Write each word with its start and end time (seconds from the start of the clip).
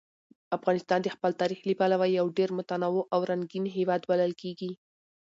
افغانستان 0.57 0.99
د 1.03 1.07
خپل 1.15 1.31
تاریخ 1.41 1.59
له 1.69 1.73
پلوه 1.79 2.05
یو 2.19 2.25
ډېر 2.37 2.49
متنوع 2.57 3.03
او 3.13 3.19
رنګین 3.31 3.65
هېواد 3.77 4.01
بلل 4.09 4.31
کېږي. 4.41 4.71